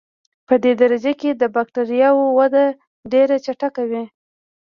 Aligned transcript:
پدې 0.47 0.71
درجه 0.81 1.13
کې 1.19 1.29
د 1.33 1.43
بکټریاوو 1.55 2.23
وده 2.39 2.65
ډېره 3.11 3.35
چټکه 3.45 3.83
وي. 3.89 4.03